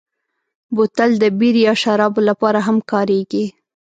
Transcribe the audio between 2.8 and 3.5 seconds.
کارېږي.